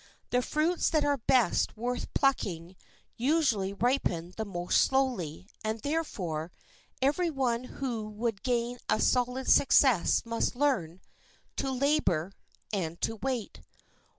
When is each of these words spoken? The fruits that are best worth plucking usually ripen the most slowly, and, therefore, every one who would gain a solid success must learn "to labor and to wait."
The 0.31 0.41
fruits 0.41 0.89
that 0.89 1.05
are 1.05 1.17
best 1.17 1.77
worth 1.77 2.11
plucking 2.15 2.75
usually 3.17 3.71
ripen 3.71 4.33
the 4.35 4.45
most 4.45 4.81
slowly, 4.81 5.47
and, 5.63 5.79
therefore, 5.81 6.51
every 7.03 7.29
one 7.29 7.65
who 7.65 8.09
would 8.09 8.41
gain 8.41 8.79
a 8.89 8.99
solid 8.99 9.47
success 9.47 10.25
must 10.25 10.55
learn 10.55 11.01
"to 11.57 11.71
labor 11.71 12.33
and 12.73 12.99
to 13.01 13.17
wait." 13.17 13.61